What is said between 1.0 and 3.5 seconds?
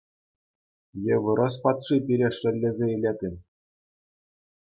Е вырӑс патши пире шеллесе илет-им?